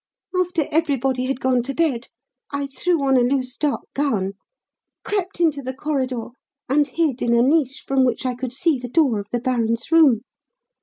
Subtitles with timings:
[0.35, 2.07] After everybody had gone to bed,
[2.49, 4.33] I threw on a loose, dark gown,
[5.03, 6.29] crept into the corridor,
[6.67, 9.91] and hid in a niche from which I could see the door of the baron's
[9.91, 10.21] room.